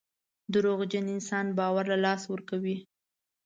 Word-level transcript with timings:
دروغجن 0.53 1.05
انسان 1.15 1.45
باور 1.57 1.85
له 1.91 1.97
لاسه 2.05 2.25
ورکوي. 2.29 2.77